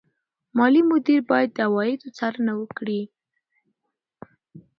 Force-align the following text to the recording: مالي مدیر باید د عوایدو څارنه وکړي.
مالي 0.57 0.81
مدیر 0.91 1.19
باید 1.29 1.49
د 1.53 1.57
عوایدو 1.67 2.07
څارنه 2.17 2.53
وکړي. 2.61 3.01